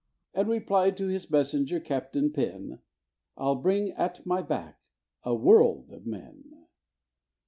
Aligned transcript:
Then 0.33 0.47
replied 0.47 0.97
to 0.97 1.09
his 1.09 1.29
messenger 1.29 1.79
Captain 1.79 2.31
Pen, 2.31 2.79
"I'll 3.37 3.53
bring 3.53 3.91
at 3.91 4.25
my 4.25 4.41
back 4.41 4.79
a 5.21 5.35
world 5.35 5.91
of 5.91 6.07
men." 6.07 6.65